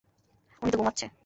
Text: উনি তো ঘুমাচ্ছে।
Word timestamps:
উনি 0.61 0.71
তো 0.71 0.77
ঘুমাচ্ছে। 0.77 1.05